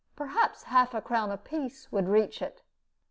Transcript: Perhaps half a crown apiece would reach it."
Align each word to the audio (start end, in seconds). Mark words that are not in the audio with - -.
Perhaps 0.15 0.63
half 0.63 0.95
a 0.95 0.99
crown 1.03 1.29
apiece 1.29 1.91
would 1.91 2.07
reach 2.09 2.41
it." 2.41 2.63